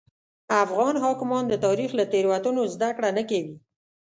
افغان 0.63 0.95
حاکمان 1.03 1.43
د 1.47 1.53
تاریخ 1.65 1.89
له 1.99 2.05
تېروتنو 2.13 2.63
زده 2.73 2.89
کړه 2.97 3.09
نه 3.17 3.23
کوي. 3.29 3.55